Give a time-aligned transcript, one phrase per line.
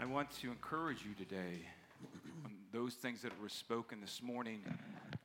[0.00, 1.60] I want to encourage you today
[2.46, 4.62] on those things that were spoken this morning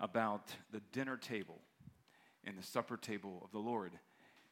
[0.01, 1.55] about the dinner table
[2.43, 3.93] and the supper table of the Lord.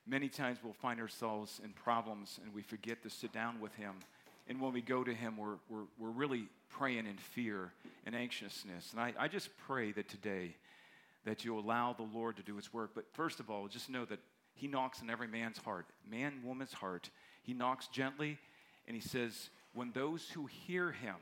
[0.07, 3.95] Many times we'll find ourselves in problems and we forget to sit down with Him.
[4.47, 7.73] And when we go to Him, we're, we're, we're really praying in fear
[8.05, 8.93] and anxiousness.
[8.93, 10.55] And I, I just pray that today
[11.25, 12.91] that you allow the Lord to do His work.
[12.95, 14.19] But first of all, just know that
[14.55, 17.09] He knocks in every man's heart, man, woman's heart.
[17.41, 18.37] He knocks gently
[18.87, 21.15] and He says, when those who hear Him,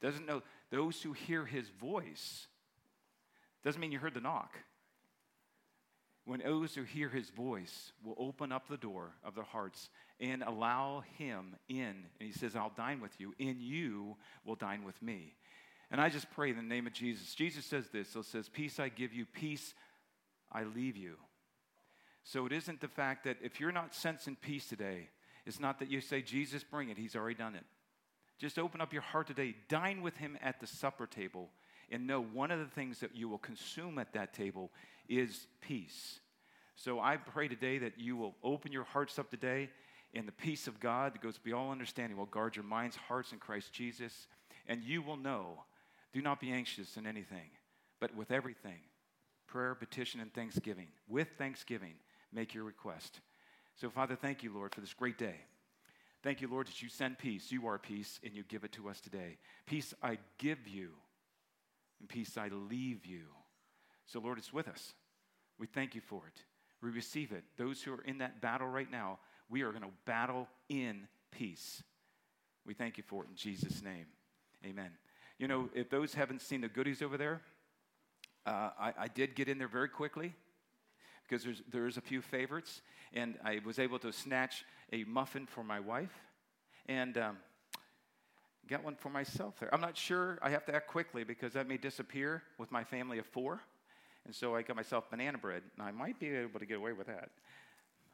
[0.00, 2.46] doesn't know, those who hear His voice,
[3.64, 4.54] doesn't mean you heard the knock
[6.24, 10.42] when those who hear his voice will open up the door of their hearts and
[10.42, 12.06] allow him in.
[12.18, 15.34] And he says, I'll dine with you, and you will dine with me.
[15.90, 17.34] And I just pray in the name of Jesus.
[17.34, 18.08] Jesus says this.
[18.08, 19.74] So says, Peace I give you, peace
[20.50, 21.16] I leave you.
[22.22, 25.08] So it isn't the fact that if you're not sensing peace today,
[25.46, 26.98] it's not that you say, Jesus, bring it.
[26.98, 27.64] He's already done it.
[28.38, 29.54] Just open up your heart today.
[29.68, 31.50] Dine with him at the supper table.
[31.90, 34.72] And know one of the things that you will consume at that table
[35.08, 36.20] is peace.
[36.76, 39.70] So I pray today that you will open your hearts up today,
[40.12, 43.38] and the peace of God that goes beyond understanding will guard your minds, hearts in
[43.38, 44.26] Christ Jesus,
[44.66, 45.64] and you will know.
[46.12, 47.50] Do not be anxious in anything,
[48.00, 48.78] but with everything,
[49.46, 50.88] prayer, petition, and thanksgiving.
[51.08, 51.94] With thanksgiving,
[52.32, 53.20] make your request.
[53.76, 55.36] So, Father, thank you, Lord, for this great day.
[56.22, 57.50] Thank you, Lord, that you send peace.
[57.50, 59.36] You are peace, and you give it to us today.
[59.66, 60.90] Peace I give you,
[62.00, 63.24] and peace I leave you.
[64.06, 64.94] So, Lord, it's with us.
[65.58, 66.40] We thank you for it.
[66.82, 67.44] We receive it.
[67.56, 71.82] Those who are in that battle right now, we are going to battle in peace.
[72.66, 74.06] We thank you for it in Jesus' name.
[74.64, 74.90] Amen.
[75.38, 77.42] You know, if those haven't seen the goodies over there,
[78.46, 80.34] uh, I, I, did get in there very quickly
[81.28, 85.64] because there's, there's a few favorites, and I was able to snatch a muffin for
[85.64, 86.12] my wife
[86.86, 87.36] and um,
[88.68, 89.72] got one for myself there.
[89.74, 93.18] I'm not sure, I have to act quickly because that may disappear with my family
[93.18, 93.60] of four.
[94.26, 96.92] And so I got myself banana bread, and I might be able to get away
[96.92, 97.30] with that.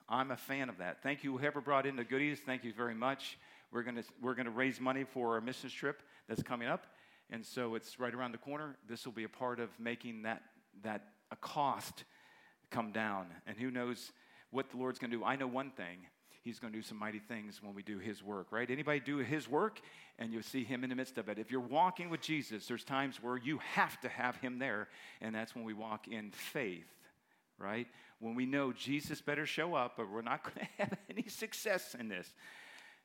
[0.09, 1.03] I'm a fan of that.
[1.03, 2.41] Thank you, whoever brought in the goodies.
[2.45, 3.39] Thank you very much.
[3.73, 6.87] We're going we're gonna raise money for our missions trip that's coming up.
[7.31, 8.77] And so it's right around the corner.
[8.89, 10.43] This will be a part of making that,
[10.83, 12.03] that a cost
[12.71, 13.27] come down.
[13.47, 14.13] And who knows
[14.51, 15.25] what the Lord's going to do.
[15.25, 15.99] I know one thing
[16.43, 18.71] he's going to do some mighty things when we do his work, right?
[18.71, 19.81] Anybody do his work
[20.19, 21.39] and you'll see him in the midst of it.
[21.39, 24.89] If you're walking with Jesus, there's times where you have to have him there,
[25.21, 26.89] and that's when we walk in faith,
[27.59, 27.87] right?
[28.21, 31.95] When we know Jesus better show up, but we're not going to have any success
[31.99, 32.33] in this.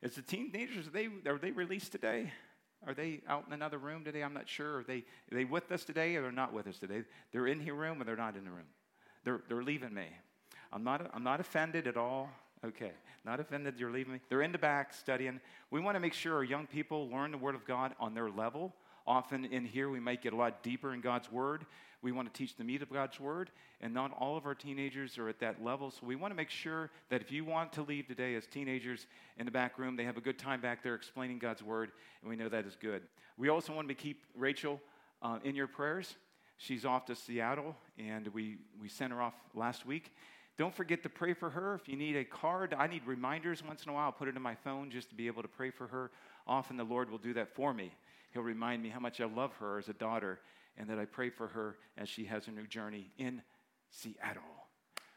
[0.02, 2.32] As the teenagers, are they, are they released today?
[2.86, 4.22] Are they out in another room today?
[4.22, 4.78] I'm not sure.
[4.78, 7.02] Are they, are they with us today or they're not with us today?
[7.32, 8.66] They're in here room or they're not in the room.
[9.26, 10.06] They're, they're leaving me.
[10.72, 12.30] I'm not, I'm not offended at all.
[12.64, 12.92] Okay,
[13.24, 14.20] not offended you're leaving me.
[14.28, 15.40] They're in the back studying.
[15.72, 18.30] We want to make sure our young people learn the Word of God on their
[18.30, 18.72] level.
[19.04, 21.66] Often in here, we might get a lot deeper in God's Word.
[22.02, 23.50] We want to teach the meat of God's Word,
[23.80, 25.90] and not all of our teenagers are at that level.
[25.90, 29.08] So we want to make sure that if you want to leave today as teenagers
[29.38, 32.30] in the back room, they have a good time back there explaining God's Word, and
[32.30, 33.02] we know that is good.
[33.36, 34.80] We also want to keep Rachel
[35.20, 36.14] uh, in your prayers.
[36.58, 40.12] She's off to Seattle, and we, we sent her off last week.
[40.56, 41.74] Don't forget to pray for her.
[41.74, 44.06] If you need a card, I need reminders once in a while.
[44.06, 46.10] I'll put it in my phone just to be able to pray for her.
[46.46, 47.92] Often the Lord will do that for me.
[48.32, 50.40] He'll remind me how much I love her as a daughter
[50.78, 53.42] and that I pray for her as she has a new journey in
[53.90, 54.42] Seattle.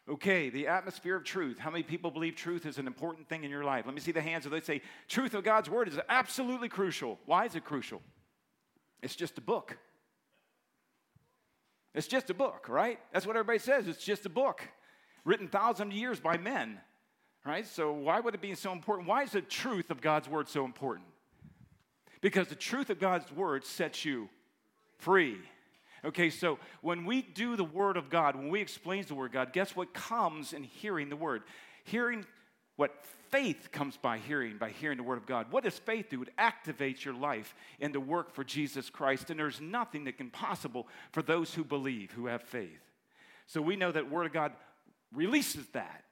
[0.09, 1.59] Okay, the atmosphere of truth.
[1.59, 3.85] How many people believe truth is an important thing in your life?
[3.85, 7.19] Let me see the hands of those say, truth of God's word is absolutely crucial.
[7.25, 8.01] Why is it crucial?
[9.01, 9.77] It's just a book.
[11.93, 12.99] It's just a book, right?
[13.11, 13.87] That's what everybody says.
[13.87, 14.61] It's just a book
[15.25, 16.79] written thousands of years by men,
[17.45, 17.65] right?
[17.65, 19.07] So why would it be so important?
[19.07, 21.07] Why is the truth of God's word so important?
[22.21, 24.29] Because the truth of God's word sets you
[24.97, 25.37] free.
[26.05, 29.31] Okay, so when we do the word of God, when we explain the word of
[29.33, 31.43] God, guess what comes in hearing the word?
[31.83, 32.25] Hearing
[32.75, 32.91] what
[33.29, 35.51] faith comes by hearing, by hearing the word of God.
[35.51, 36.21] What does faith do?
[36.21, 40.29] It activates your life in the work for Jesus Christ, and there's nothing that can
[40.29, 42.81] possible for those who believe, who have faith.
[43.47, 44.53] So we know that word of God
[45.13, 46.03] releases that.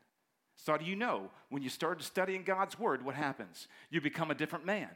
[0.56, 1.30] So, do you know?
[1.50, 3.68] When you start studying God's Word, what happens?
[3.90, 4.90] You become a different man.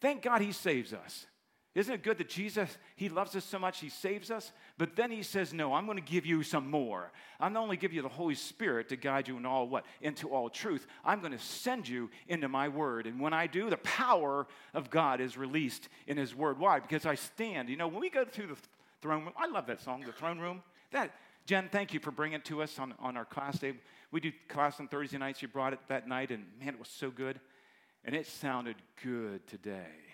[0.00, 1.26] Thank God He saves us.
[1.72, 4.52] Isn't it good that Jesus, He loves us so much, He saves us?
[4.76, 7.12] But then He says, No, I'm going to give you some more.
[7.38, 9.84] I'm not only give you the Holy Spirit to guide you in all what?
[10.00, 10.86] Into all truth.
[11.04, 13.06] I'm going to send you into my Word.
[13.06, 16.58] And when I do, the power of God is released in His Word.
[16.58, 16.80] Why?
[16.80, 17.68] Because I stand.
[17.68, 18.56] You know, when we go through the
[19.00, 20.62] throne room, I love that song, The Throne Room.
[20.90, 21.12] That
[21.46, 23.74] Jen, thank you for bringing it to us on, on our class day.
[24.10, 25.40] We do class on Thursday nights.
[25.40, 27.40] You brought it that night, and man, it was so good.
[28.04, 30.09] And it sounded good today.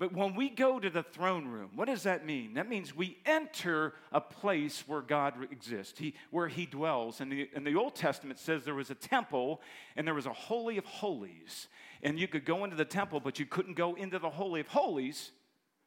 [0.00, 2.54] But when we go to the throne room, what does that mean?
[2.54, 7.20] That means we enter a place where God exists, he, where He dwells.
[7.20, 9.60] And the, and the Old Testament says there was a temple
[9.96, 11.68] and there was a Holy of Holies.
[12.02, 14.68] And you could go into the temple, but you couldn't go into the Holy of
[14.68, 15.32] Holies,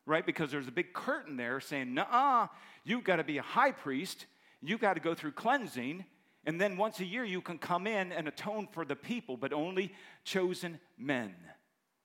[0.06, 0.24] right?
[0.24, 2.50] Because there's a big curtain there saying, nah,
[2.84, 4.28] you've got to be a high priest,
[4.62, 6.06] you've got to go through cleansing.
[6.46, 9.54] And then once a year, you can come in and atone for the people, but
[9.54, 9.92] only
[10.24, 11.34] chosen men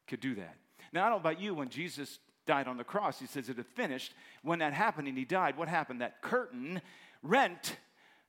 [0.07, 0.57] could do that.
[0.93, 3.57] Now, I don't know about you, when Jesus died on the cross, he says it
[3.57, 4.15] had finished.
[4.43, 6.01] When that happened and he died, what happened?
[6.01, 6.81] That curtain
[7.23, 7.77] rent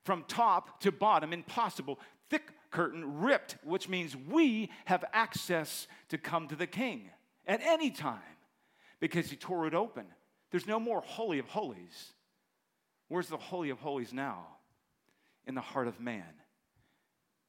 [0.03, 1.99] from top to bottom, impossible.
[2.29, 7.09] Thick curtain ripped, which means we have access to come to the king
[7.47, 8.19] at any time
[8.99, 10.05] because he tore it open.
[10.51, 12.13] There's no more Holy of Holies.
[13.07, 14.45] Where's the Holy of Holies now?
[15.47, 16.23] In the heart of man.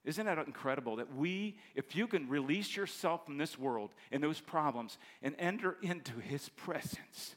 [0.04, 4.40] Isn't that incredible that we, if you can release yourself from this world and those
[4.40, 7.36] problems and enter into his presence,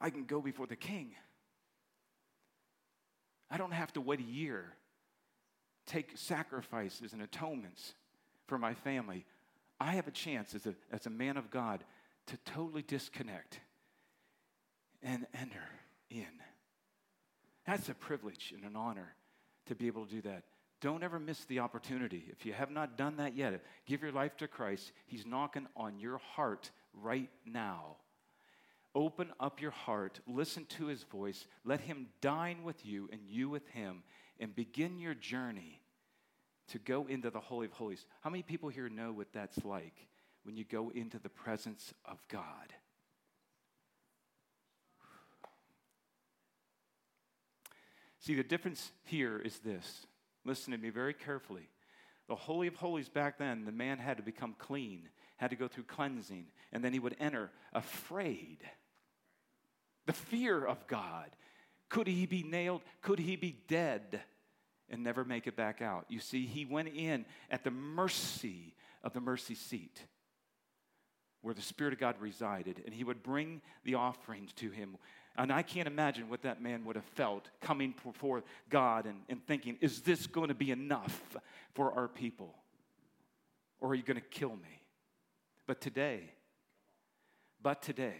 [0.00, 1.12] I can go before the king.
[3.50, 4.74] I don't have to wait a year,
[5.86, 7.94] take sacrifices and atonements
[8.46, 9.26] for my family.
[9.78, 11.84] I have a chance as a, as a man of God
[12.26, 13.60] to totally disconnect
[15.02, 15.68] and enter
[16.10, 16.26] in.
[17.64, 19.14] That's a privilege and an honor
[19.70, 20.42] to be able to do that.
[20.80, 22.24] Don't ever miss the opportunity.
[22.28, 24.92] If you have not done that yet, give your life to Christ.
[25.06, 27.96] He's knocking on your heart right now.
[28.94, 33.48] Open up your heart, listen to his voice, let him dine with you and you
[33.48, 34.02] with him,
[34.40, 35.80] and begin your journey
[36.68, 38.04] to go into the Holy of Holies.
[38.22, 40.08] How many people here know what that's like
[40.42, 42.74] when you go into the presence of God?
[48.20, 50.06] See, the difference here is this.
[50.44, 51.68] Listen to me very carefully.
[52.28, 55.68] The Holy of Holies back then, the man had to become clean, had to go
[55.68, 58.58] through cleansing, and then he would enter afraid.
[60.06, 61.30] The fear of God.
[61.88, 62.82] Could he be nailed?
[63.02, 64.20] Could he be dead
[64.88, 66.04] and never make it back out?
[66.08, 70.04] You see, he went in at the mercy of the mercy seat
[71.42, 74.96] where the Spirit of God resided, and he would bring the offerings to him
[75.36, 79.44] and I can't imagine what that man would have felt coming before God and, and
[79.46, 81.22] thinking, is this going to be enough
[81.74, 82.54] for our people?
[83.80, 84.82] Or are you going to kill me?
[85.66, 86.32] But today,
[87.62, 88.16] but today,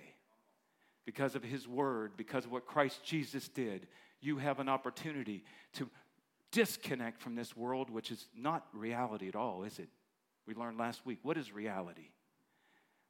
[1.04, 3.88] because of his word, because of what Christ Jesus did,
[4.20, 5.88] you have an opportunity to
[6.52, 9.88] disconnect from this world, which is not reality at all, is it?
[10.46, 11.18] We learned last week.
[11.22, 12.10] What is reality?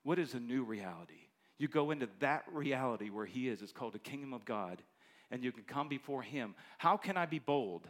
[0.02, 1.28] What is a new reality?
[1.60, 3.60] You go into that reality where He is.
[3.60, 4.80] It's called the kingdom of God.
[5.30, 6.54] And you can come before Him.
[6.78, 7.86] How can I be bold?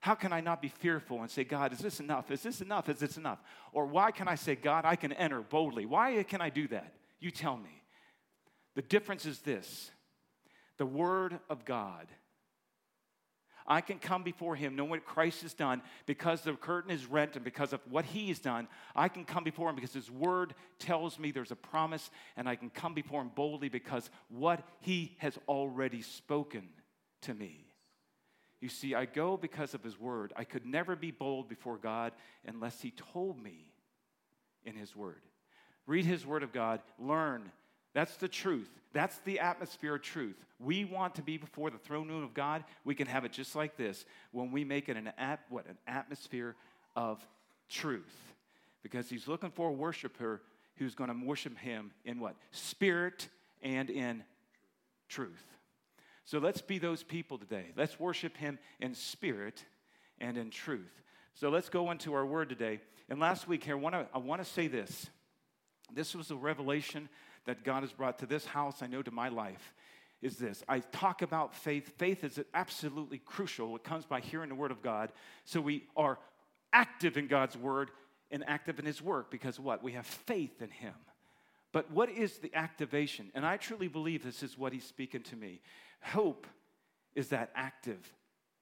[0.00, 2.30] How can I not be fearful and say, God, is this enough?
[2.30, 2.88] Is this enough?
[2.88, 3.38] Is this enough?
[3.74, 5.84] Or why can I say, God, I can enter boldly?
[5.84, 6.94] Why can I do that?
[7.20, 7.82] You tell me.
[8.76, 9.90] The difference is this
[10.78, 12.06] the Word of God
[13.66, 17.36] I can come before Him knowing what Christ has done because the curtain is rent
[17.36, 18.68] and because of what He has done.
[18.94, 22.56] I can come before Him because His Word tells me there's a promise, and I
[22.56, 26.68] can come before Him boldly because what He has already spoken
[27.22, 27.66] to me.
[28.60, 30.32] You see, I go because of His Word.
[30.36, 32.12] I could never be bold before God
[32.46, 33.72] unless He told me
[34.64, 35.22] in His Word.
[35.86, 37.50] Read His Word of God, learn.
[37.94, 38.70] That's the truth.
[38.92, 40.36] That's the atmosphere of truth.
[40.58, 42.64] We want to be before the throne room of God.
[42.84, 45.78] We can have it just like this when we make it an at, what an
[45.86, 46.54] atmosphere
[46.94, 47.26] of
[47.68, 48.34] truth,
[48.82, 50.42] because He's looking for a worshiper
[50.76, 53.28] who's going to worship Him in what spirit
[53.62, 54.24] and in
[55.08, 55.44] truth.
[56.24, 57.66] So let's be those people today.
[57.76, 59.64] Let's worship Him in spirit
[60.20, 61.02] and in truth.
[61.34, 62.80] So let's go into our word today.
[63.08, 65.08] And last week here, I want to, I want to say this.
[65.94, 67.08] This was a revelation
[67.46, 69.74] that God has brought to this house, I know to my life,
[70.20, 70.62] is this.
[70.68, 71.98] I talk about faith.
[71.98, 73.74] Faith is absolutely crucial.
[73.76, 75.12] It comes by hearing the word of God.
[75.44, 76.18] So we are
[76.72, 77.90] active in God's word
[78.30, 79.82] and active in his work because what?
[79.82, 80.94] We have faith in him.
[81.72, 83.30] But what is the activation?
[83.34, 85.60] And I truly believe this is what he's speaking to me.
[86.02, 86.46] Hope
[87.14, 88.12] is that active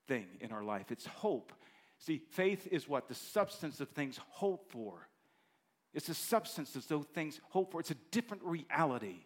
[0.09, 0.91] thing in our life.
[0.91, 1.53] It's hope.
[1.99, 3.09] See, faith is what?
[3.09, 5.09] The substance of things hoped for.
[5.93, 7.81] It's a substance as though things hope for.
[7.81, 9.25] It's a different reality.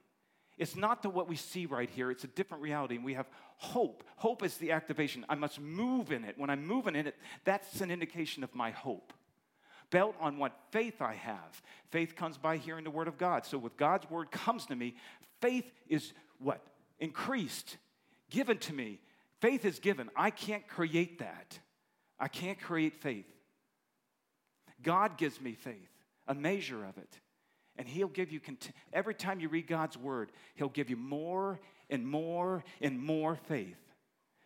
[0.56, 2.10] It's not the what we see right here.
[2.10, 2.96] It's a different reality.
[2.96, 4.04] And we have hope.
[4.16, 5.26] Hope is the activation.
[5.28, 6.38] I must move in it.
[6.38, 9.12] When I'm moving in it, that's an indication of my hope.
[9.90, 11.62] Built on what faith I have.
[11.90, 13.44] Faith comes by hearing the word of God.
[13.44, 14.96] So with God's word comes to me,
[15.40, 16.60] faith is what?
[16.98, 17.76] Increased,
[18.30, 19.00] given to me.
[19.40, 20.08] Faith is given.
[20.16, 21.58] I can't create that.
[22.18, 23.26] I can't create faith.
[24.82, 25.90] God gives me faith,
[26.26, 27.20] a measure of it.
[27.76, 28.40] And He'll give you,
[28.92, 33.78] every time you read God's word, He'll give you more and more and more faith.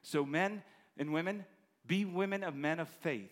[0.03, 0.63] So, men
[0.97, 1.45] and women,
[1.87, 3.31] be women of men of faith.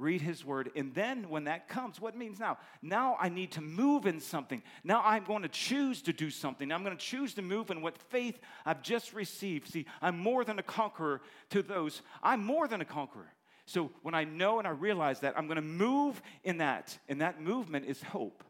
[0.00, 0.70] Read his word.
[0.74, 2.56] And then when that comes, what means now?
[2.80, 4.62] Now I need to move in something.
[4.82, 6.72] Now I'm going to choose to do something.
[6.72, 9.68] I'm going to choose to move in what faith I've just received.
[9.68, 12.00] See, I'm more than a conqueror to those.
[12.22, 13.30] I'm more than a conqueror.
[13.70, 16.98] So when I know and I realize that, I'm going to move in that.
[17.08, 18.42] And that movement is hope.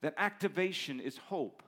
[0.00, 1.60] That activation is hope.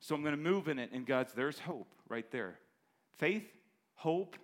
[0.00, 2.58] So I'm going to move in it, and God's, there's hope right there.
[3.18, 3.44] Faith,
[3.96, 4.36] hope,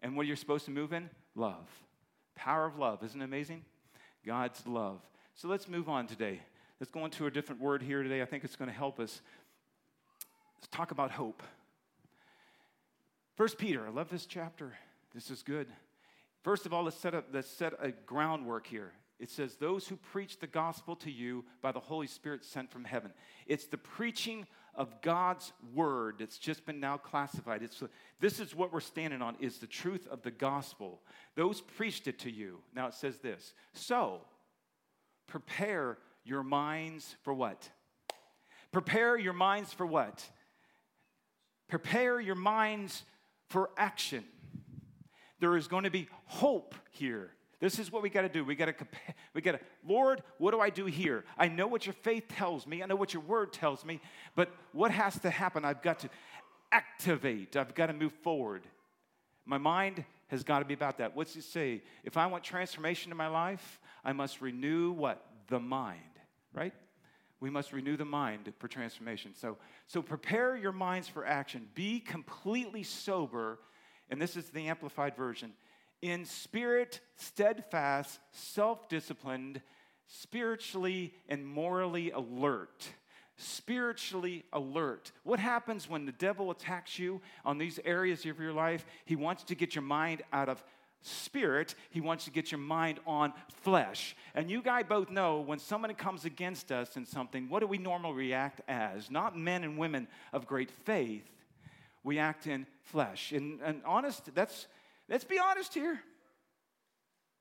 [0.00, 1.10] and what are you're supposed to move in?
[1.34, 1.68] Love.
[2.34, 3.04] Power of love.
[3.04, 3.62] Isn't it amazing?
[4.24, 5.00] God's love.
[5.34, 6.40] So let's move on today.
[6.80, 8.22] Let's go into a different word here today.
[8.22, 9.20] I think it's going to help us.
[10.56, 11.42] Let's talk about hope.
[13.36, 14.72] First Peter, I love this chapter.
[15.14, 15.66] This is good.
[16.48, 18.92] First of all, let's set up let's set a groundwork here.
[19.20, 22.84] It says, Those who preach the gospel to you by the Holy Spirit sent from
[22.84, 23.12] heaven.
[23.46, 27.62] It's the preaching of God's word that's just been now classified.
[27.62, 27.82] It's,
[28.18, 31.02] this is what we're standing on, is the truth of the gospel.
[31.34, 32.60] Those preached it to you.
[32.74, 33.52] Now it says this.
[33.74, 34.22] So,
[35.26, 37.68] prepare your minds for what?
[38.72, 40.24] Prepare your minds for what?
[41.68, 43.04] Prepare your minds
[43.50, 44.24] for action.
[45.40, 47.30] There is going to be hope here.
[47.60, 48.44] This is what we got to do.
[48.44, 48.74] We got to
[49.34, 51.24] we got to Lord, what do I do here?
[51.36, 52.82] I know what your faith tells me.
[52.82, 54.00] I know what your word tells me,
[54.36, 55.64] but what has to happen?
[55.64, 56.10] I've got to
[56.70, 57.56] activate.
[57.56, 58.62] I've got to move forward.
[59.44, 61.16] My mind has got to be about that.
[61.16, 61.82] What's it say?
[62.04, 65.24] If I want transformation in my life, I must renew what?
[65.48, 66.00] The mind,
[66.52, 66.74] right?
[67.40, 69.32] We must renew the mind for transformation.
[69.34, 71.68] So, so prepare your minds for action.
[71.74, 73.58] Be completely sober,
[74.10, 75.52] and this is the amplified version
[76.02, 79.60] in spirit, steadfast, self disciplined,
[80.06, 82.88] spiritually and morally alert.
[83.36, 85.12] Spiritually alert.
[85.22, 88.84] What happens when the devil attacks you on these areas of your life?
[89.04, 90.62] He wants to get your mind out of
[91.02, 94.16] spirit, he wants to get your mind on flesh.
[94.34, 97.78] And you guys both know when someone comes against us in something, what do we
[97.78, 99.08] normally react as?
[99.08, 101.24] Not men and women of great faith.
[102.08, 103.32] We act in flesh.
[103.32, 104.66] And, and honest, that's
[105.10, 106.00] Let's be honest here.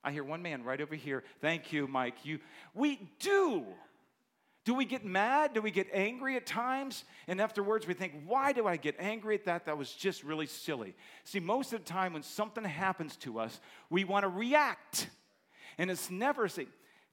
[0.03, 1.23] I hear one man right over here.
[1.39, 2.25] Thank you, Mike.
[2.25, 2.39] You
[2.73, 3.63] we do.
[4.65, 5.53] Do we get mad?
[5.53, 7.05] Do we get angry at times?
[7.29, 9.67] And afterwards we think, why do I get angry at that?
[9.67, 10.95] That was just really silly.
[11.23, 15.09] See, most of the time when something happens to us, we want to react.
[15.77, 16.67] And it's never say,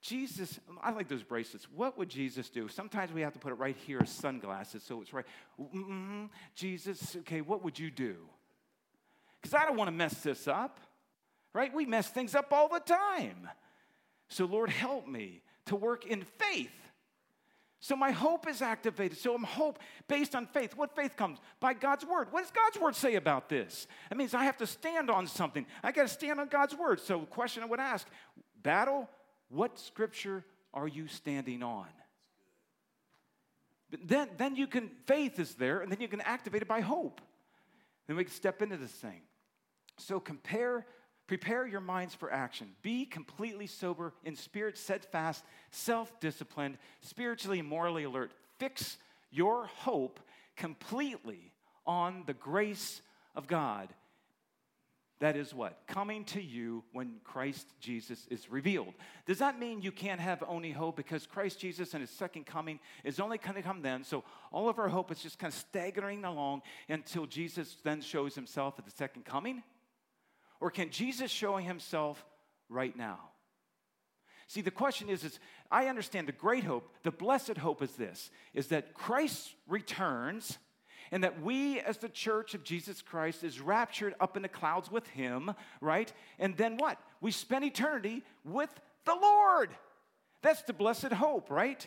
[0.04, 1.66] Jesus, I like those bracelets.
[1.74, 2.68] What would Jesus do?
[2.68, 5.24] Sometimes we have to put it right here as sunglasses so it's right.
[5.58, 6.26] Mm-hmm.
[6.54, 8.16] Jesus, okay, what would you do?
[9.44, 10.80] because I don't want to mess this up,
[11.52, 11.72] right?
[11.72, 13.46] We mess things up all the time.
[14.28, 16.72] So, Lord, help me to work in faith.
[17.78, 19.18] So my hope is activated.
[19.18, 20.74] So I'm hope based on faith.
[20.74, 21.40] What faith comes?
[21.60, 22.28] By God's word.
[22.30, 23.86] What does God's word say about this?
[24.10, 25.66] It means I have to stand on something.
[25.82, 27.00] I got to stand on God's word.
[27.00, 28.06] So question I would ask,
[28.62, 29.10] battle,
[29.54, 31.86] what scripture are you standing on?
[33.90, 36.80] But then, then you can, faith is there, and then you can activate it by
[36.80, 37.20] hope.
[38.06, 39.22] Then we can step into this thing.
[39.98, 40.84] So compare,
[41.28, 42.68] prepare your minds for action.
[42.82, 48.32] Be completely sober, in spirit steadfast, self-disciplined, spiritually and morally alert.
[48.58, 48.98] Fix
[49.30, 50.18] your hope
[50.56, 51.52] completely
[51.86, 53.00] on the grace
[53.36, 53.88] of God.
[55.24, 55.78] That is what?
[55.86, 58.92] Coming to you when Christ Jesus is revealed.
[59.24, 62.78] Does that mean you can't have only hope because Christ Jesus and his second coming
[63.04, 64.04] is only going to come then?
[64.04, 68.34] So all of our hope is just kind of staggering along until Jesus then shows
[68.34, 69.62] himself at the second coming?
[70.60, 72.22] Or can Jesus show himself
[72.68, 73.18] right now?
[74.46, 75.40] See, the question is, is
[75.70, 80.58] I understand the great hope, the blessed hope is this, is that Christ returns
[81.10, 84.90] and that we as the church of Jesus Christ is raptured up in the clouds
[84.90, 86.12] with him, right?
[86.38, 86.98] And then what?
[87.20, 88.70] We spend eternity with
[89.04, 89.70] the Lord.
[90.42, 91.86] That's the blessed hope, right?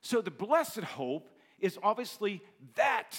[0.00, 1.28] So the blessed hope
[1.58, 2.42] is obviously
[2.74, 3.14] that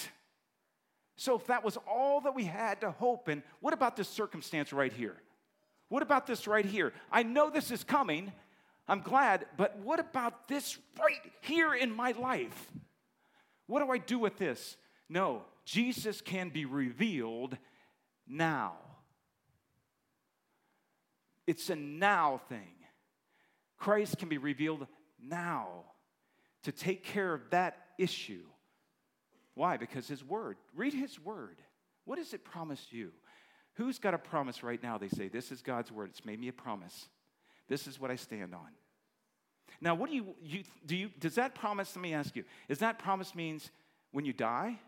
[1.16, 4.72] so, if that was all that we had to hope in, what about this circumstance
[4.72, 5.16] right here?
[5.88, 6.92] What about this right here?
[7.12, 8.32] I know this is coming.
[8.88, 12.72] I'm glad, but what about this right here in my life?
[13.66, 14.76] What do I do with this?
[15.08, 17.56] No, Jesus can be revealed
[18.26, 18.74] now.
[21.46, 22.72] It's a now thing.
[23.78, 24.86] Christ can be revealed
[25.20, 25.68] now
[26.62, 28.44] to take care of that issue.
[29.54, 29.76] Why?
[29.76, 30.56] Because His Word.
[30.74, 31.56] Read His Word.
[32.04, 33.12] What does it promise you?
[33.74, 34.98] Who's got a promise right now?
[34.98, 36.10] They say, This is God's Word.
[36.10, 37.08] It's made me a promise.
[37.68, 38.68] This is what I stand on.
[39.80, 42.78] Now, what do you, you, do you, does that promise, let me ask you, is
[42.78, 43.70] that promise means
[44.12, 44.78] when you die?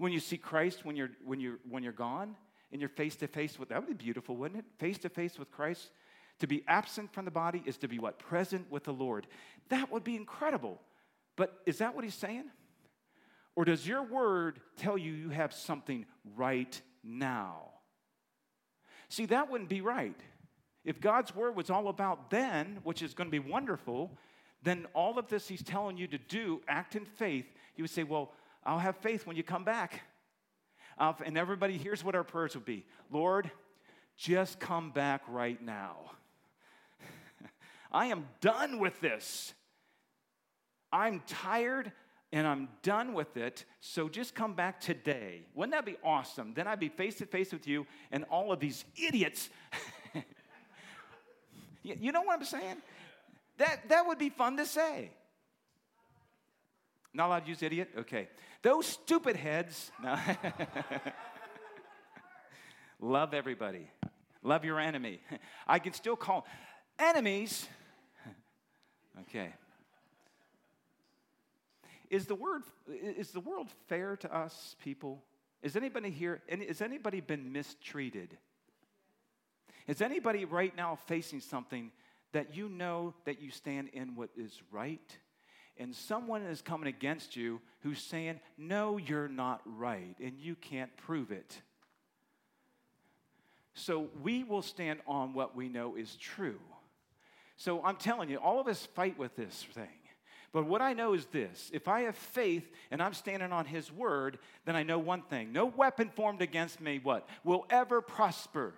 [0.00, 2.34] When you see Christ when you're, when you're, when you're gone
[2.72, 4.64] and you're face to face with, that would be beautiful, wouldn't it?
[4.78, 5.90] Face to face with Christ.
[6.38, 8.18] To be absent from the body is to be what?
[8.18, 9.26] Present with the Lord.
[9.68, 10.80] That would be incredible.
[11.36, 12.46] But is that what he's saying?
[13.54, 17.64] Or does your word tell you you have something right now?
[19.10, 20.16] See, that wouldn't be right.
[20.82, 24.16] If God's word was all about then, which is going to be wonderful,
[24.62, 28.02] then all of this he's telling you to do, act in faith, he would say,
[28.02, 28.32] Well,
[28.64, 30.02] I'll have faith when you come back.
[30.98, 33.50] Uh, and everybody, here's what our prayers would be Lord,
[34.16, 35.96] just come back right now.
[37.92, 39.54] I am done with this.
[40.92, 41.92] I'm tired
[42.32, 43.64] and I'm done with it.
[43.80, 45.42] So just come back today.
[45.54, 46.52] Wouldn't that be awesome?
[46.54, 49.48] Then I'd be face to face with you and all of these idiots.
[51.82, 52.76] you know what I'm saying?
[53.58, 55.10] That, that would be fun to say.
[57.12, 57.90] Not allowed to use idiot?
[57.98, 58.28] Okay.
[58.62, 59.90] Those stupid heads.
[60.02, 60.18] No.
[63.00, 63.88] Love everybody.
[64.42, 65.20] Love your enemy.
[65.66, 66.46] I can still call
[66.98, 67.66] enemies.
[69.28, 69.52] Okay.
[72.08, 75.22] Is the word is the world fair to us people?
[75.62, 78.38] Is anybody here has anybody been mistreated?
[79.86, 81.92] Is anybody right now facing something
[82.32, 85.18] that you know that you stand in what is right?
[85.76, 90.94] And someone is coming against you who's saying, No, you're not right, and you can't
[90.96, 91.62] prove it.
[93.74, 96.60] So we will stand on what we know is true.
[97.56, 99.88] So I'm telling you, all of us fight with this thing.
[100.52, 103.92] But what I know is this if I have faith and I'm standing on his
[103.92, 107.28] word, then I know one thing no weapon formed against me, what?
[107.44, 108.74] Will ever prosper.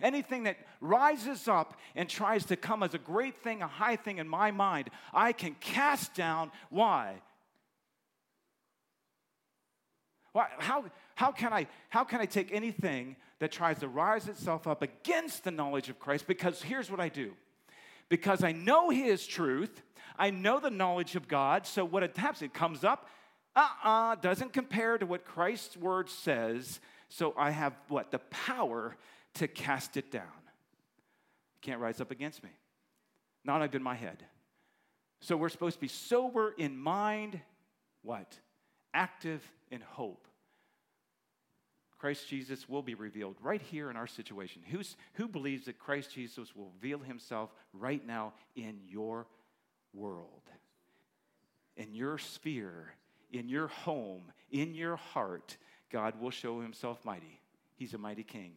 [0.00, 4.18] Anything that rises up and tries to come as a great thing, a high thing
[4.18, 6.50] in my mind, I can cast down.
[6.70, 7.22] Why?
[10.32, 14.66] Why how, how, can I, how can I take anything that tries to rise itself
[14.66, 16.26] up against the knowledge of Christ?
[16.26, 17.32] Because here's what I do
[18.08, 19.82] because I know His truth,
[20.18, 21.66] I know the knowledge of God.
[21.66, 23.08] So what it happens, it comes up,
[23.54, 26.80] uh uh-uh, uh, doesn't compare to what Christ's word says.
[27.08, 28.10] So I have what?
[28.10, 28.96] The power
[29.36, 30.24] to cast it down.
[31.62, 32.50] Can't rise up against me.
[33.44, 34.24] Not up in my head.
[35.20, 37.40] So we're supposed to be sober in mind,
[38.02, 38.38] what?
[38.92, 40.26] Active in hope.
[41.98, 44.62] Christ Jesus will be revealed right here in our situation.
[44.70, 49.26] Who's, who believes that Christ Jesus will reveal himself right now in your
[49.94, 50.42] world,
[51.76, 52.92] in your sphere,
[53.32, 55.56] in your home, in your heart?
[55.90, 57.40] God will show himself mighty.
[57.76, 58.52] He's a mighty king.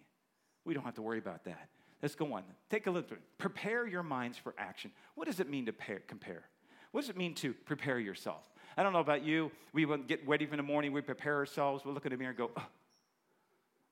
[0.66, 1.70] We don't have to worry about that.
[2.02, 2.44] Let's go on.
[2.70, 3.10] Take a look.
[3.38, 4.92] Prepare your minds for action.
[5.16, 6.44] What does it mean to pair, compare?
[6.92, 8.50] What does it mean to prepare yourself?
[8.78, 9.52] I don't know about you.
[9.74, 10.94] We get ready for the morning.
[10.94, 11.84] We prepare ourselves.
[11.84, 12.66] We look in the mirror and go, oh,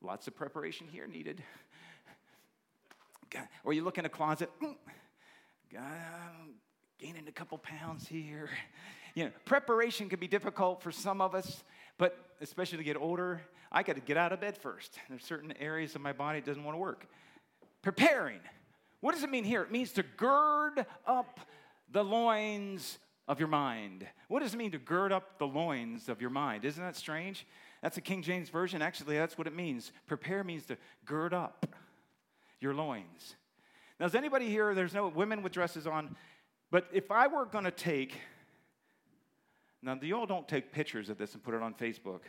[0.02, 1.44] Lots of preparation here needed.
[3.66, 4.74] Or you look in a closet, mm,
[6.98, 8.50] gaining a couple pounds here.
[9.16, 11.64] You know, preparation can be difficult for some of us,
[11.98, 14.98] but especially to get older, I got to get out of bed first.
[15.10, 17.08] There's certain areas of my body that doesn't want to work.
[17.82, 18.40] Preparing.
[19.02, 19.62] What does it mean here?
[19.62, 21.40] It means to gird up
[21.92, 24.08] the loins of your mind.
[24.28, 26.66] What does it mean to gird up the loins of your mind?
[26.66, 27.46] Isn't that strange?
[27.82, 28.82] That's a King James Version.
[28.82, 29.92] Actually, that's what it means.
[30.08, 31.68] Prepare means to gird up
[32.60, 33.36] your loins.
[34.00, 36.16] Now, is anybody here, there's no women with dresses on,
[36.72, 38.20] but if I were going to take,
[39.82, 42.22] now you all don't take pictures of this and put it on Facebook.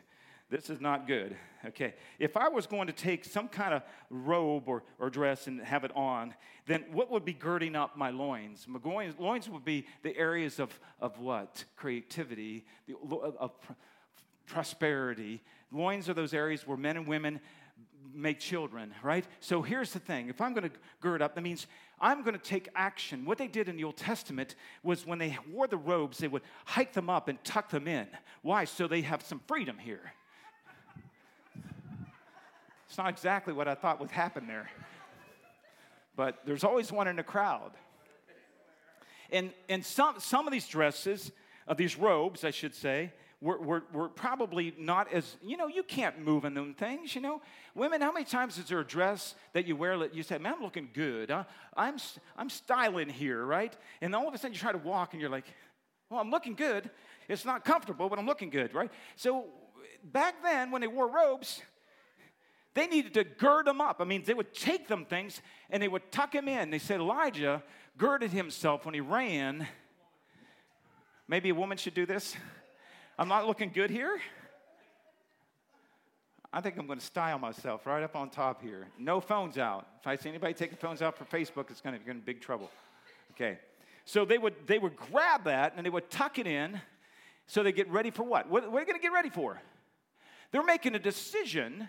[0.50, 1.36] This is not good.
[1.66, 1.94] Okay.
[2.18, 5.84] If I was going to take some kind of robe or, or dress and have
[5.84, 6.34] it on,
[6.66, 8.66] then what would be girding up my loins?
[8.66, 8.80] My
[9.18, 11.64] loins, would be the areas of, of what?
[11.76, 13.52] Creativity, the, of
[14.46, 15.42] prosperity.
[15.70, 17.40] Loins are those areas where men and women
[18.14, 19.24] make children, right?
[19.40, 21.66] So here's the thing if I'm going to gird up, that means
[22.00, 23.24] I'm going to take action.
[23.24, 26.42] What they did in the Old Testament was when they wore the robes, they would
[26.64, 28.06] hike them up and tuck them in.
[28.42, 28.64] Why?
[28.64, 30.12] So they have some freedom here.
[32.88, 34.70] It's not exactly what I thought would happen there.
[36.16, 37.72] But there's always one in the crowd.
[39.30, 41.30] And, and some, some of these dresses,
[41.66, 45.84] of these robes, I should say, we're, we're, we're, probably not as, you know, you
[45.84, 47.40] can't move in them things, you know.
[47.74, 50.54] Women, how many times is there a dress that you wear that you say, man,
[50.56, 51.30] I'm looking good.
[51.30, 51.44] Huh?
[51.76, 51.96] I'm,
[52.36, 53.76] I'm styling here, right?
[54.00, 55.46] And all of a sudden you try to walk and you're like,
[56.10, 56.90] well, I'm looking good.
[57.28, 58.90] It's not comfortable, but I'm looking good, right?
[59.14, 59.44] So
[60.02, 61.62] back then, when they wore robes,
[62.78, 63.96] They needed to gird them up.
[63.98, 66.70] I mean, they would take them things and they would tuck him in.
[66.70, 67.62] They said Elijah
[67.96, 69.66] girded himself when he ran.
[71.26, 72.36] Maybe a woman should do this.
[73.18, 74.20] I'm not looking good here.
[76.52, 78.86] I think I'm going to style myself right up on top here.
[78.96, 79.88] No phones out.
[80.00, 82.40] If I see anybody taking phones out for Facebook, it's going to be in big
[82.40, 82.70] trouble.
[83.32, 83.58] Okay.
[84.04, 86.80] So they would they would grab that and they would tuck it in
[87.48, 88.48] so they get ready for what?
[88.48, 89.60] What, what are they going to get ready for?
[90.52, 91.88] They're making a decision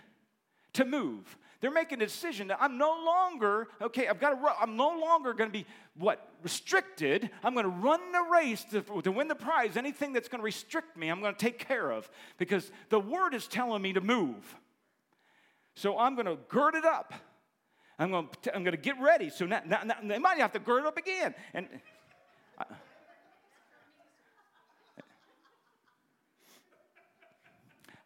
[0.74, 1.38] to move.
[1.60, 4.98] They're making a decision that I'm no longer, okay, I've got to run, I'm no
[4.98, 6.26] longer going to be what?
[6.42, 7.28] Restricted.
[7.44, 9.76] I'm going to run the race to, to win the prize.
[9.76, 13.34] Anything that's going to restrict me, I'm going to take care of because the word
[13.34, 14.56] is telling me to move.
[15.74, 17.12] So I'm going to gird it up.
[17.98, 19.28] I'm going to, I'm going to get ready.
[19.28, 21.34] So now, now, now, they might have to gird it up again.
[21.52, 21.68] And
[22.58, 22.64] I,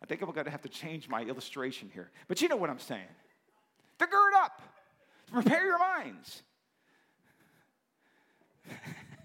[0.02, 2.10] I think I'm going to have to change my illustration here.
[2.26, 3.06] But you know what I'm saying.
[3.98, 4.62] To gird up,
[5.32, 6.42] prepare your minds.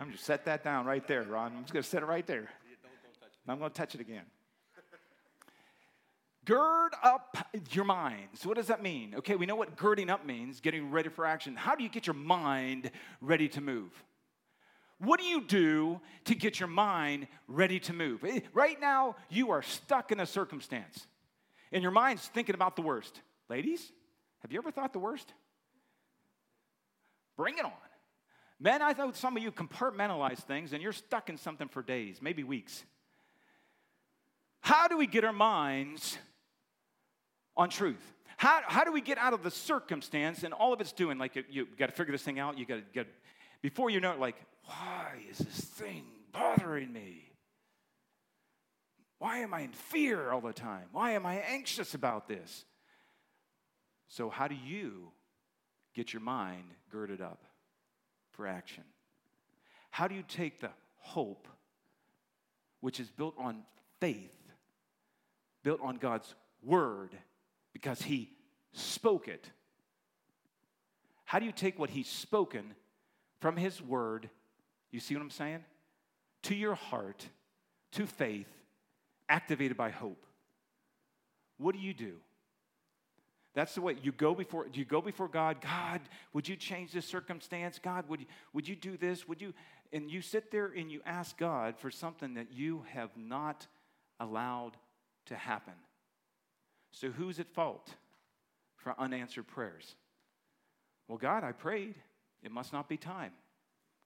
[0.00, 1.52] I'm just set that down right there, Ron.
[1.56, 2.48] I'm just going to set it right there.
[3.48, 4.24] I'm going to touch it again.
[6.44, 7.36] Gird up
[7.70, 8.46] your minds.
[8.46, 9.14] What does that mean?
[9.18, 11.54] Okay, we know what girding up means, getting ready for action.
[11.54, 13.92] How do you get your mind ready to move?
[14.98, 18.24] What do you do to get your mind ready to move?
[18.24, 21.06] Eh, right now, you are stuck in a circumstance,
[21.72, 23.20] and your mind's thinking about the worst.
[23.48, 23.92] Ladies,
[24.40, 25.32] have you ever thought the worst?
[27.36, 27.72] Bring it on.
[28.58, 32.20] Men, I know some of you compartmentalize things and you're stuck in something for days,
[32.20, 32.84] maybe weeks.
[34.60, 36.18] How do we get our minds
[37.56, 38.02] on truth?
[38.36, 41.18] How, how do we get out of the circumstance and all of it's doing?
[41.18, 42.58] Like, you, you got to figure this thing out.
[42.58, 43.06] You got to get,
[43.62, 47.29] before you know it, like, why is this thing bothering me?
[49.20, 50.86] Why am I in fear all the time?
[50.90, 52.64] Why am I anxious about this?
[54.08, 55.12] So, how do you
[55.94, 57.44] get your mind girded up
[58.32, 58.82] for action?
[59.92, 61.46] How do you take the hope,
[62.80, 63.62] which is built on
[64.00, 64.34] faith,
[65.62, 67.16] built on God's word,
[67.72, 68.30] because He
[68.72, 69.48] spoke it?
[71.24, 72.74] How do you take what He's spoken
[73.38, 74.28] from His word
[74.90, 75.64] you see what I'm saying?
[76.44, 77.26] To your heart,
[77.92, 78.48] to faith,
[79.30, 80.26] activated by hope.
[81.56, 82.16] What do you do?
[83.54, 85.60] That's the way you go before you go before God.
[85.60, 86.00] God,
[86.32, 87.80] would you change this circumstance?
[87.82, 89.26] God, would you, would you do this?
[89.26, 89.54] Would you?
[89.92, 93.66] And you sit there and you ask God for something that you have not
[94.20, 94.76] allowed
[95.26, 95.74] to happen.
[96.92, 97.94] So who's at fault
[98.76, 99.96] for unanswered prayers?
[101.08, 101.96] Well, God, I prayed.
[102.42, 103.32] It must not be time.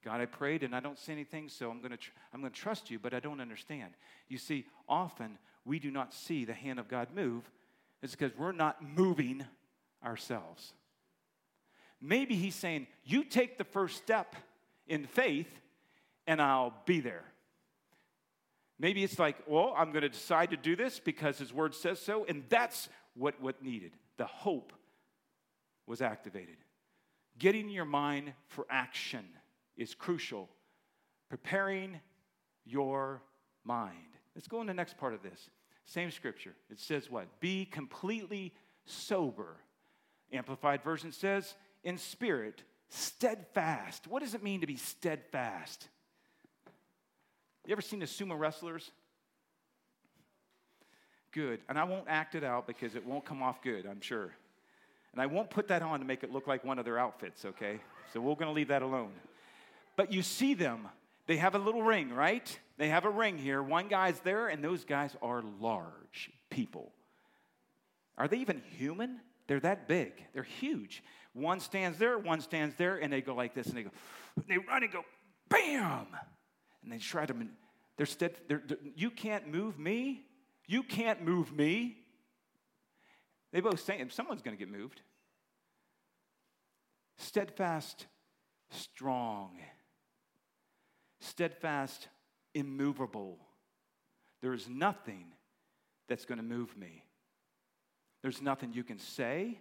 [0.05, 2.53] God, I prayed and I don't see anything, so I'm going to tr- I'm going
[2.53, 3.93] to trust you, but I don't understand.
[4.29, 7.49] You see, often we do not see the hand of God move.
[8.03, 9.43] It's because we're not moving
[10.05, 10.73] ourselves.
[11.99, 14.35] Maybe He's saying, You take the first step
[14.87, 15.49] in faith,
[16.27, 17.25] and I'll be there.
[18.77, 21.99] Maybe it's like, Well, I'm going to decide to do this because His word says
[21.99, 23.93] so, and that's what, what needed.
[24.17, 24.71] The hope
[25.87, 26.57] was activated.
[27.39, 29.25] Getting your mind for action
[29.77, 30.49] is crucial.
[31.29, 31.99] Preparing
[32.65, 33.21] your
[33.63, 33.97] mind.
[34.35, 35.49] Let's go in the next part of this.
[35.85, 36.55] Same scripture.
[36.69, 37.39] It says what?
[37.39, 38.53] Be completely
[38.85, 39.57] sober.
[40.31, 44.07] Amplified version says, in spirit, steadfast.
[44.07, 45.87] What does it mean to be steadfast?
[47.65, 48.91] You ever seen the sumo wrestlers?
[51.31, 51.59] Good.
[51.67, 54.31] And I won't act it out because it won't come off good, I'm sure.
[55.13, 57.45] And I won't put that on to make it look like one of their outfits,
[57.45, 57.79] okay?
[58.13, 59.11] So we're going to leave that alone.
[59.95, 60.87] But you see them.
[61.27, 62.59] They have a little ring, right?
[62.77, 63.63] They have a ring here.
[63.63, 66.91] One guy's there, and those guys are large people.
[68.17, 69.19] Are they even human?
[69.47, 70.13] They're that big.
[70.33, 71.03] They're huge.
[71.33, 73.91] One stands there, one stands there, and they go like this, and they go,
[74.47, 75.03] they run and go,
[75.49, 76.07] bam!
[76.83, 77.35] And they try to,
[77.97, 80.25] they're, stead, they're, they're you can't move me.
[80.67, 81.97] You can't move me.
[83.51, 85.01] They both say, someone's going to get moved.
[87.17, 88.07] Steadfast,
[88.69, 89.59] strong
[91.19, 92.07] steadfast,
[92.53, 93.37] immovable.
[94.41, 95.25] There is nothing
[96.07, 97.03] that's going to move me.
[98.21, 99.59] There's nothing you can say.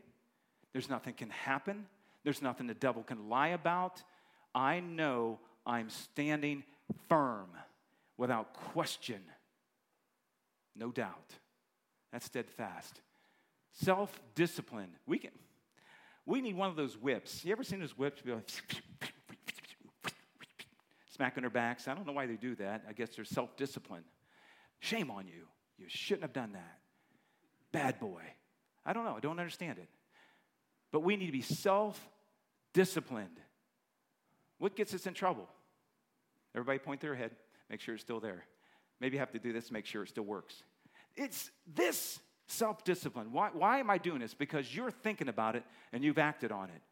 [0.72, 1.86] There's nothing can happen.
[2.22, 4.02] There's nothing the devil can lie about.
[4.54, 6.64] I know I'm standing
[7.08, 7.48] firm
[8.16, 9.20] without question.
[10.76, 11.34] No doubt.
[12.12, 13.00] That's steadfast.
[13.72, 14.90] Self discipline.
[15.06, 15.32] We can.
[16.26, 17.44] We need one of those whips.
[17.44, 18.22] You ever seen those whips?
[18.22, 18.48] Be like,
[21.14, 21.86] smacking their backs.
[21.88, 22.84] I don't know why they do that.
[22.88, 24.04] I guess they're self discipline.
[24.80, 25.46] Shame on you.
[25.78, 26.78] You shouldn't have done that.
[27.72, 28.22] bad boy.
[28.84, 29.16] I don't know.
[29.16, 29.88] I don't understand it.
[30.92, 31.98] But we need to be self
[32.72, 33.40] disciplined.
[34.58, 35.48] What gets us in trouble?
[36.54, 37.32] Everybody point their head,
[37.68, 38.44] make sure it's still there.
[39.00, 40.62] Maybe you have to do this to make sure it still works.
[41.16, 43.32] It's this self discipline.
[43.32, 44.34] Why, why am I doing this?
[44.34, 46.82] Because you're thinking about it and you've acted on it.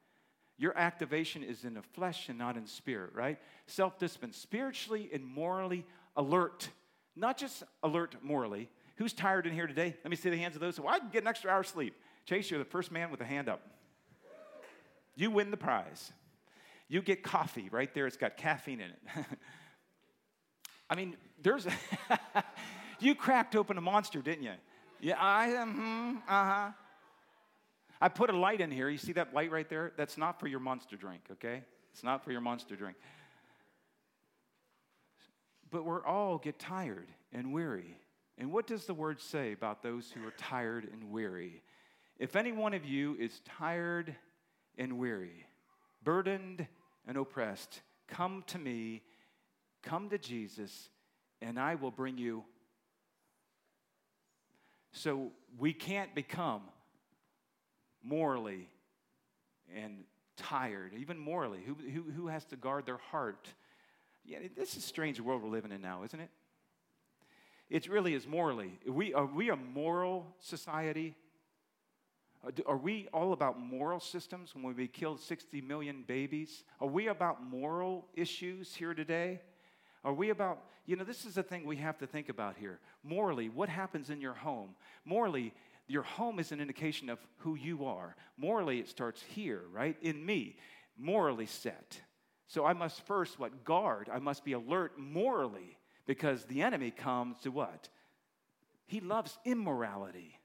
[0.62, 3.36] Your activation is in the flesh and not in spirit, right?
[3.66, 5.84] Self discipline, spiritually and morally
[6.16, 6.68] alert.
[7.16, 8.70] Not just alert morally.
[8.94, 9.96] Who's tired in here today?
[10.04, 10.78] Let me see the hands of those.
[10.78, 11.96] Well, I can get an extra hour sleep.
[12.26, 13.60] Chase, you're the first man with a hand up.
[15.16, 16.12] You win the prize.
[16.86, 18.06] You get coffee right there.
[18.06, 19.00] It's got caffeine in it.
[20.88, 21.66] I mean, there's.
[23.00, 24.52] you cracked open a monster, didn't you?
[25.00, 26.18] Yeah, I am.
[26.28, 26.70] Uh huh.
[28.02, 28.88] I put a light in here.
[28.88, 29.92] You see that light right there?
[29.96, 31.62] That's not for your monster drink, okay?
[31.92, 32.96] It's not for your monster drink.
[35.70, 37.96] But we're all get tired and weary.
[38.38, 41.62] And what does the word say about those who are tired and weary?
[42.18, 44.16] If any one of you is tired
[44.76, 45.46] and weary,
[46.02, 46.66] burdened
[47.06, 49.02] and oppressed, come to me,
[49.80, 50.90] come to Jesus,
[51.40, 52.42] and I will bring you.
[54.90, 56.62] So we can't become
[58.04, 58.68] morally
[59.74, 60.04] and
[60.36, 61.60] tired, even morally.
[61.64, 63.48] Who, who, who has to guard their heart?
[64.24, 66.30] Yeah, this is a strange world we're living in now, isn't it?
[67.70, 68.78] It really is morally.
[68.86, 71.14] We, are we a moral society?
[72.46, 76.64] Uh, are we all about moral systems when we killed 60 million babies?
[76.80, 79.40] Are we about moral issues here today?
[80.04, 82.80] Are we about, you know, this is the thing we have to think about here.
[83.04, 84.74] Morally, what happens in your home?
[85.04, 85.54] Morally,
[85.92, 88.16] your home is an indication of who you are.
[88.38, 89.96] Morally, it starts here, right?
[90.00, 90.56] In me,
[90.98, 92.00] morally set.
[92.46, 93.64] So I must first, what?
[93.64, 94.08] Guard.
[94.10, 95.76] I must be alert morally
[96.06, 97.90] because the enemy comes to what?
[98.86, 100.38] He loves immorality.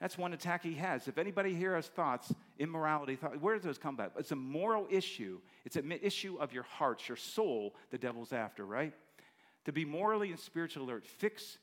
[0.00, 1.06] That's one attack he has.
[1.06, 4.10] If anybody here has thoughts, immorality, thought, where does those come back?
[4.18, 5.40] It's a moral issue.
[5.64, 8.92] It's an issue of your heart, your soul, the devil's after, right?
[9.66, 11.58] To be morally and spiritually alert, fix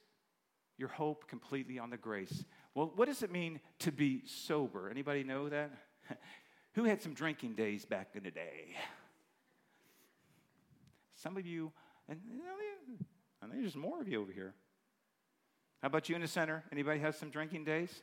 [0.77, 2.43] your hope completely on the grace.
[2.73, 4.89] Well, what does it mean to be sober?
[4.89, 5.71] Anybody know that?
[6.73, 8.75] Who had some drinking days back in the day?
[11.15, 11.71] Some of you,
[12.09, 12.19] and
[13.41, 14.53] I think there's more of you over here.
[15.81, 16.63] How about you in the center?
[16.71, 18.01] Anybody has some drinking days?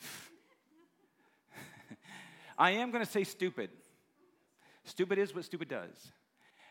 [2.58, 3.70] I am going to say stupid.
[4.84, 6.12] Stupid is what stupid does.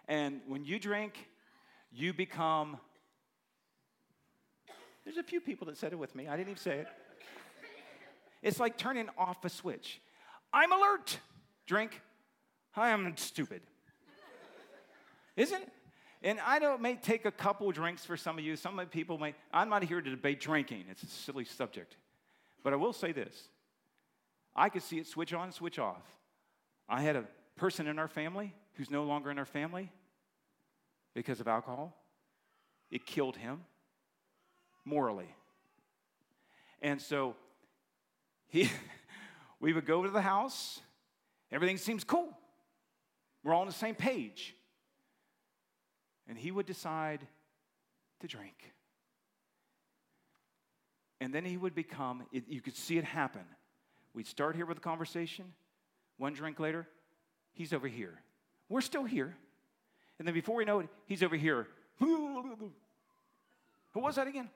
[0.08, 1.28] And when you drink,
[1.94, 2.78] you become.
[5.04, 6.28] There's a few people that said it with me.
[6.28, 6.88] I didn't even say it.
[8.42, 10.02] It's like turning off a switch.
[10.52, 11.20] I'm alert.
[11.66, 12.02] Drink.
[12.76, 13.62] I am stupid.
[15.36, 15.64] Isn't?
[16.22, 18.56] And I know it may take a couple drinks for some of you.
[18.56, 19.36] Some of people may.
[19.52, 21.98] I'm not here to debate drinking, it's a silly subject.
[22.64, 23.50] But I will say this
[24.56, 26.04] I could see it switch on, switch off.
[26.88, 27.26] I had a
[27.56, 29.92] person in our family who's no longer in our family
[31.14, 31.96] because of alcohol.
[32.92, 33.62] It killed him
[34.86, 35.34] morally.
[36.82, 37.36] And so
[38.48, 38.70] he
[39.60, 40.80] we would go to the house,
[41.52, 42.38] everything seems cool.
[43.44, 44.56] We're all on the same page.
[46.28, 47.28] And he would decide
[48.22, 48.74] to drink.
[51.20, 53.44] And then he would become, it, you could see it happen.
[54.14, 55.46] We'd start here with a conversation.
[56.18, 56.88] One drink later,
[57.54, 58.22] he's over here.
[58.70, 59.36] We're still here.
[60.20, 61.68] And then before we know it, he's over here.
[62.00, 62.72] Who
[63.96, 64.50] was that again?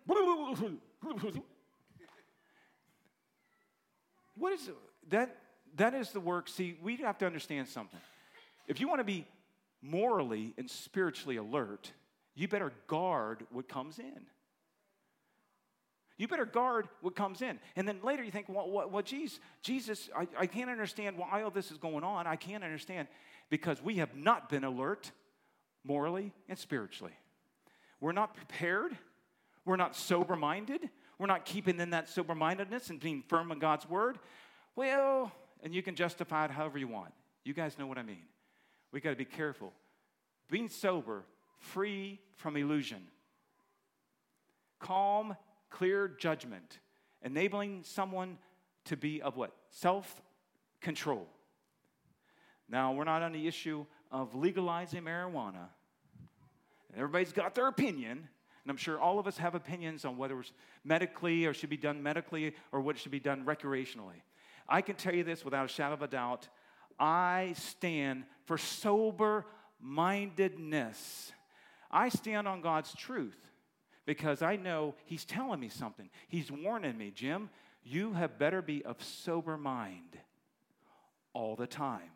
[4.36, 4.70] What is
[5.10, 5.36] that?
[5.76, 6.50] That is the work.
[6.50, 8.00] See, we have to understand something.
[8.68, 9.26] If you want to be
[9.82, 11.92] morally and spiritually alert,
[12.36, 14.26] you better guard what comes in.
[16.18, 17.60] You better guard what comes in.
[17.76, 21.44] And then later you think, well, what, well geez, Jesus, I, I can't understand why
[21.44, 22.26] all this is going on.
[22.26, 23.08] I can't understand
[23.50, 25.12] because we have not been alert
[25.84, 27.14] morally and spiritually.
[28.00, 28.98] We're not prepared.
[29.66, 30.90] We're not sober minded.
[31.20, 34.20] We're not keeping in that sober mindedness and being firm in God's word.
[34.76, 35.32] Well,
[35.64, 37.14] and you can justify it however you want.
[37.44, 38.24] You guys know what I mean.
[38.92, 39.74] We got to be careful.
[40.50, 41.24] Being sober,
[41.60, 43.08] free from illusion,
[44.80, 45.36] calm
[45.70, 46.80] clear judgment,
[47.24, 48.38] enabling someone
[48.86, 49.52] to be of what?
[49.70, 50.22] Self
[50.82, 51.28] control.
[52.70, 55.70] Now, we're not on the issue of legalizing marijuana.
[56.96, 60.52] Everybody's got their opinion, and I'm sure all of us have opinions on whether it's
[60.84, 64.22] medically or should be done medically or what should be done recreationally.
[64.68, 66.48] I can tell you this without a shadow of a doubt
[67.00, 69.46] I stand for sober
[69.80, 71.32] mindedness.
[71.92, 73.38] I stand on God's truth.
[74.08, 76.10] because I know He's telling me something.
[76.28, 77.50] He's warning me, Jim,
[77.84, 80.18] you have better be of sober mind
[81.34, 82.10] all the time.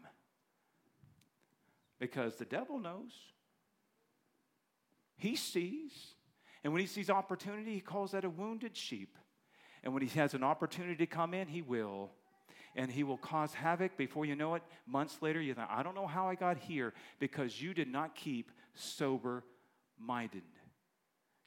[2.01, 3.11] Because the devil knows.
[5.17, 5.93] He sees.
[6.63, 9.15] And when he sees opportunity, he calls that a wounded sheep.
[9.83, 12.09] And when he has an opportunity to come in, he will.
[12.75, 14.63] And he will cause havoc before you know it.
[14.87, 18.15] Months later, you think, I don't know how I got here because you did not
[18.15, 19.43] keep sober
[19.99, 20.41] minded.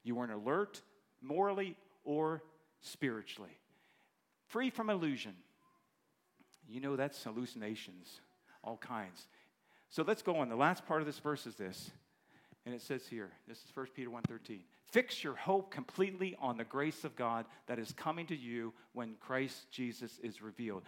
[0.03, 0.81] You weren't alert
[1.21, 2.43] morally or
[2.79, 3.57] spiritually.
[4.47, 5.33] Free from illusion.
[6.67, 8.21] You know that's hallucinations,
[8.63, 9.27] all kinds.
[9.95, 10.49] So let's go on.
[10.49, 11.89] The last part of this verse is this.
[12.65, 14.59] And it says here, this is 1 Peter 1:13.
[14.91, 19.15] Fix your hope completely on the grace of God that is coming to you when
[19.21, 20.83] Christ Jesus is revealed.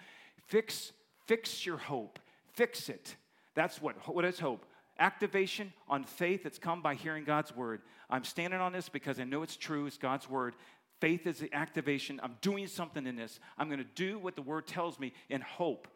[0.48, 0.91] Fix
[1.26, 2.20] fix your hope.
[2.52, 3.15] Fix it.
[3.56, 4.65] That's what what is hope?
[5.00, 7.84] Activation on faith that's come by hearing God's word.
[8.10, 10.54] I'm standing on this because I know it's true, it's God's word.
[11.00, 12.20] Faith is the activation.
[12.22, 13.39] I'm doing something in this.
[13.58, 15.88] I'm going to do what the word tells me in hope.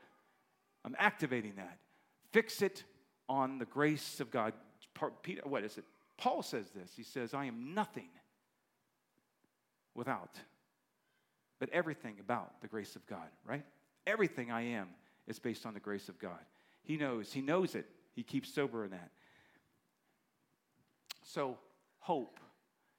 [0.85, 1.77] I'm activating that.
[2.31, 2.85] Fix it
[3.31, 4.53] on the grace of God.
[5.23, 5.85] Peter, what is it?
[6.17, 6.91] Paul says this.
[6.95, 8.09] He says, I am nothing
[9.95, 10.37] without,
[11.57, 13.63] but everything about the grace of God, right?
[14.05, 14.89] Everything I am
[15.27, 16.39] is based on the grace of God.
[16.83, 17.85] He knows, he knows it.
[18.13, 19.11] He keeps sober in that.
[21.23, 21.57] So,
[21.99, 22.39] hope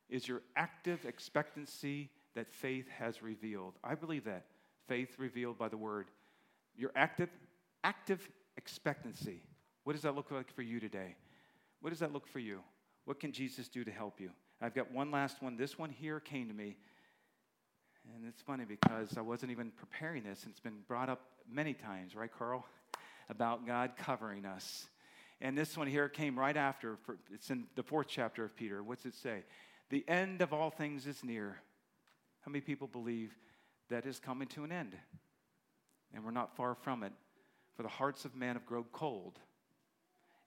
[0.09, 3.75] is your active expectancy that faith has revealed.
[3.85, 4.47] I believe that.
[4.89, 6.07] Faith revealed by the word.
[6.75, 7.29] Your active,
[7.85, 9.43] active expectancy.
[9.85, 11.17] What does that look like for you today?
[11.81, 12.61] What does that look for you?
[13.05, 14.31] What can Jesus do to help you?
[14.61, 15.57] I've got one last one.
[15.57, 16.77] This one here came to me.
[18.15, 22.15] And it's funny because I wasn't even preparing this, it's been brought up many times,
[22.15, 22.65] right, Carl?
[23.29, 24.87] About God covering us.
[25.41, 26.99] And this one here came right after.
[27.33, 28.83] It's in the fourth chapter of Peter.
[28.83, 29.45] What's it say?
[29.91, 31.57] The end of all things is near.
[32.41, 33.33] How many people believe
[33.89, 34.95] that is coming to an end?
[36.15, 37.13] And we're not far from it.
[37.77, 39.39] For the hearts of men have grown cold.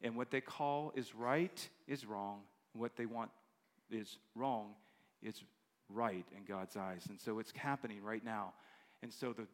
[0.05, 2.39] And what they call is right is wrong.
[2.71, 3.31] What they want
[3.91, 4.75] is wrong
[5.21, 5.43] is
[5.89, 7.05] right in God's eyes.
[7.09, 8.53] And so it's happening right now.
[9.03, 9.47] And so the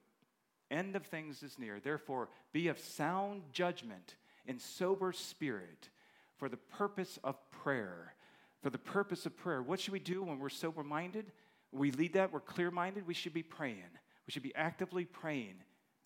[0.69, 1.79] end of things is near.
[1.79, 4.15] Therefore, be of sound judgment
[4.47, 5.89] and sober spirit
[6.37, 8.13] for the purpose of prayer
[8.61, 9.61] for the purpose of prayer.
[9.61, 11.31] What should we do when we're sober minded?
[11.71, 13.83] We lead that, we're clear minded, we should be praying.
[14.27, 15.55] We should be actively praying.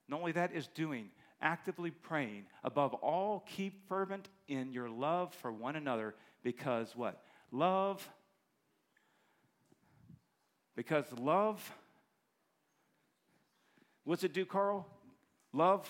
[0.07, 1.09] Not only that is doing,
[1.41, 2.45] actively praying.
[2.63, 7.21] Above all, keep fervent in your love for one another because what?
[7.51, 8.07] Love.
[10.75, 11.71] Because love.
[14.03, 14.87] What's it do, Carl?
[15.53, 15.89] Love.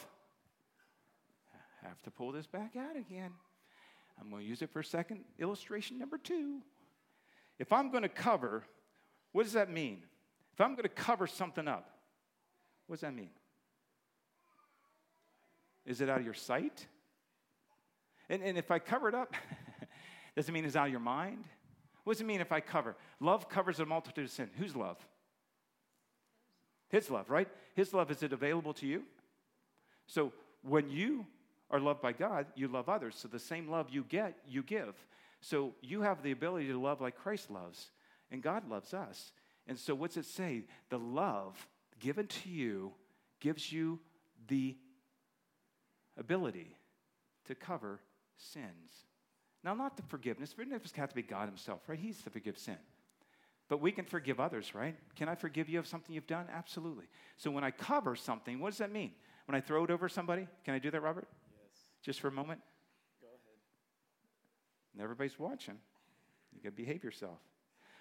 [1.83, 3.31] I have to pull this back out again.
[4.19, 5.21] I'm going to use it for a second.
[5.39, 6.61] Illustration number two.
[7.59, 8.63] If I'm going to cover,
[9.31, 10.03] what does that mean?
[10.53, 11.89] If I'm going to cover something up,
[12.87, 13.29] what does that mean?
[15.85, 16.87] Is it out of your sight?
[18.29, 19.33] And, and if I cover it up,
[20.35, 21.43] does it mean it's out of your mind?
[22.03, 22.95] What does it mean if I cover?
[23.19, 24.49] Love covers a multitude of sin.
[24.57, 24.97] Whose love?
[26.89, 27.47] His love, right?
[27.73, 29.03] His love, is it available to you?
[30.07, 31.25] So when you
[31.71, 33.15] are loved by God, you love others.
[33.17, 34.93] So the same love you get, you give.
[35.41, 37.91] So you have the ability to love like Christ loves,
[38.31, 39.31] and God loves us.
[39.67, 40.63] And so what's it say?
[40.89, 41.67] The love
[41.99, 42.93] given to you
[43.39, 43.99] gives you
[44.47, 44.77] the
[46.17, 46.75] ability
[47.45, 47.99] to cover
[48.37, 49.05] sins.
[49.63, 50.53] Now, not the forgiveness.
[50.53, 51.97] Forgiveness has to be God Himself, right?
[51.97, 52.77] He's to forgive sin.
[53.67, 54.95] But we can forgive others, right?
[55.15, 56.45] Can I forgive you of something you've done?
[56.53, 57.05] Absolutely.
[57.37, 59.11] So when I cover something, what does that mean?
[59.47, 61.27] When I throw it over somebody, can I do that, Robert?
[61.51, 61.79] Yes.
[62.03, 62.61] Just for a moment?
[63.21, 63.39] Go ahead.
[64.93, 65.79] And everybody's watching.
[66.55, 67.39] You got to behave yourself.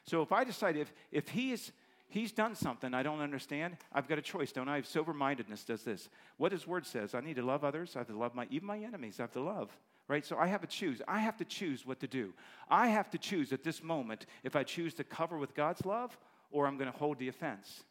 [0.06, 1.72] So if I decide if, if he's,
[2.08, 4.82] he's done something I don't understand, I've got a choice, don't I?
[4.82, 6.08] Sober mindedness does this.
[6.36, 7.92] What his word says, I need to love others.
[7.96, 9.76] I have to love my, even my enemies, I have to love.
[10.06, 10.24] Right?
[10.24, 11.00] So I have to choose.
[11.08, 12.34] I have to choose what to do.
[12.68, 16.18] I have to choose at this moment if I choose to cover with God's love
[16.50, 17.84] or I'm going to hold the offense.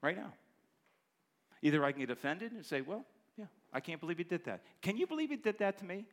[0.00, 0.32] Right now.
[1.60, 3.04] Either I can get offended and say, well,
[3.36, 4.62] yeah, I can't believe he did that.
[4.80, 6.06] Can you believe he did that to me?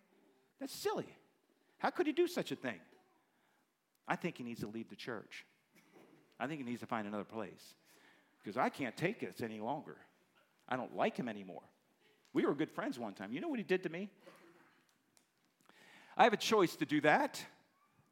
[0.60, 1.16] That's silly.
[1.78, 2.80] How could he do such a thing?
[4.08, 5.46] I think he needs to leave the church.
[6.42, 7.76] I think he needs to find another place
[8.42, 9.96] because I can't take this any longer.
[10.68, 11.62] I don't like him anymore.
[12.34, 13.32] We were good friends one time.
[13.32, 14.10] You know what he did to me?
[16.18, 17.44] I have a choice to do that.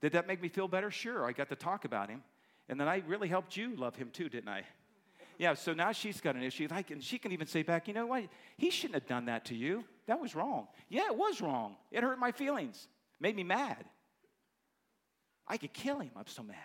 [0.02, 0.92] Did that make me feel better?
[0.92, 1.26] Sure.
[1.26, 2.22] I got to talk about him.
[2.70, 4.64] And then I really helped you love him too, didn't I?
[5.40, 6.68] Yeah, so now she's got an issue.
[6.70, 8.26] Like, and she can even say back, you know what?
[8.58, 9.86] He shouldn't have done that to you.
[10.06, 10.68] That was wrong.
[10.90, 11.78] Yeah, it was wrong.
[11.92, 12.88] It hurt my feelings,
[13.20, 13.86] made me mad.
[15.48, 16.12] I could kill him.
[16.16, 16.58] I'm so mad.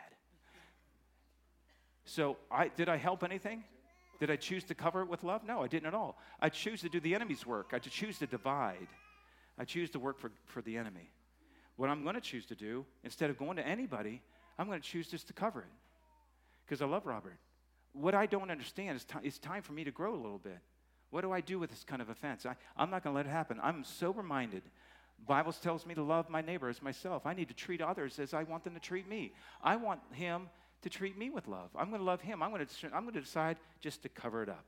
[2.05, 3.65] So, I, did I help anything?
[4.21, 5.43] Did I choose to cover it with love?
[5.45, 6.19] No, I didn't at all.
[6.41, 7.71] I choose to do the enemy's work.
[7.73, 8.89] I choose to divide.
[9.59, 11.11] I choose to work for, for the enemy.
[11.77, 14.23] What I'm going to choose to do, instead of going to anybody,
[14.59, 15.73] I'm going to choose just to cover it
[16.65, 17.39] because I love Robert.
[17.93, 20.59] What I don't understand is t- it's time for me to grow a little bit.
[21.11, 22.47] What do I do with this kind of offense?
[22.47, 23.59] I, I'm not going to let it happen.
[23.63, 24.63] I'm sober minded.
[25.27, 27.25] Bible tells me to love my neighbor as myself.
[27.25, 29.33] I need to treat others as I want them to treat me.
[29.63, 30.49] I want him
[30.85, 31.71] to treat me with love.
[31.77, 32.43] I'm going to love him.
[32.43, 34.65] I'm going to, I'm going to decide just to cover it up.